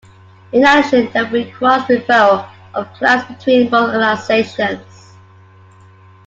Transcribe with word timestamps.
In 0.51 0.65
addition 0.65 1.11
there 1.11 1.25
will 1.25 1.43
be 1.45 1.51
cross-referral 1.51 2.49
of 2.73 2.91
clients 2.93 3.31
between 3.31 3.69
both 3.69 3.89
organisations. 3.93 5.13